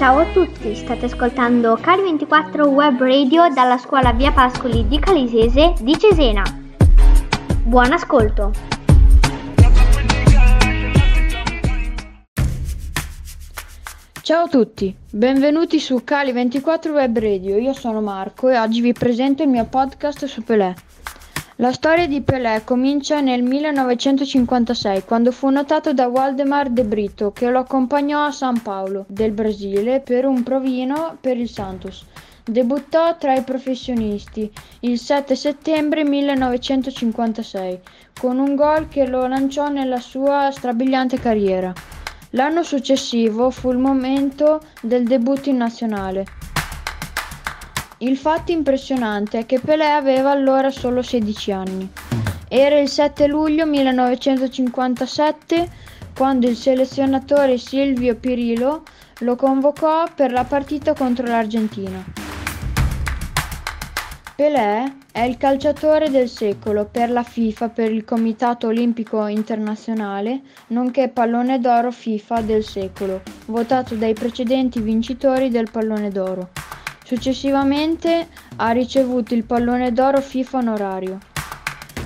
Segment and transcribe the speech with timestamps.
[0.00, 5.94] Ciao a tutti, state ascoltando Cari24 Web Radio dalla scuola Via Pascoli di Calisese di
[5.98, 6.42] Cesena.
[7.64, 8.50] Buon ascolto!
[14.22, 19.42] Ciao a tutti, benvenuti su Cali24 Web Radio, io sono Marco e oggi vi presento
[19.42, 20.74] il mio podcast su Pelé.
[21.60, 27.50] La storia di Pelé comincia nel 1956, quando fu notato da Waldemar De Brito, che
[27.50, 32.06] lo accompagnò a San Paolo, del Brasile, per un provino per il Santos.
[32.44, 34.50] Debuttò tra i professionisti
[34.80, 37.80] il 7 settembre 1956,
[38.18, 41.74] con un gol che lo lanciò nella sua strabiliante carriera.
[42.30, 46.24] L'anno successivo fu il momento del debutto in nazionale.
[48.02, 51.86] Il fatto impressionante è che Pelé aveva allora solo 16 anni.
[52.48, 55.68] Era il 7 luglio 1957
[56.16, 58.84] quando il selezionatore Silvio Pirillo
[59.18, 62.02] lo convocò per la partita contro l'Argentina.
[64.34, 71.10] Pelé è il calciatore del secolo per la FIFA, per il Comitato Olimpico Internazionale, nonché
[71.10, 76.48] pallone d'oro FIFA del secolo, votato dai precedenti vincitori del pallone d'oro.
[77.10, 81.18] Successivamente ha ricevuto il pallone d'oro FIFA onorario.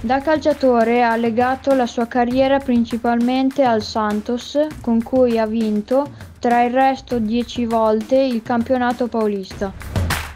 [0.01, 6.63] Da calciatore ha legato la sua carriera principalmente al Santos, con cui ha vinto, tra
[6.63, 9.71] il resto, dieci volte il campionato paulista.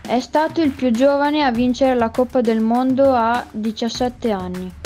[0.07, 4.78] È stato il più giovane a vincere la Coppa del Mondo a 17 anni.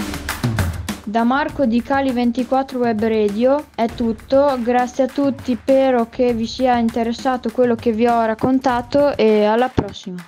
[1.12, 6.78] Da Marco di Cali24 Web Radio è tutto, grazie a tutti, spero che vi sia
[6.78, 10.24] interessato quello che vi ho raccontato e alla prossima.